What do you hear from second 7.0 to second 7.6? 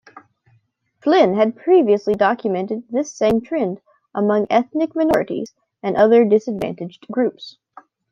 groups.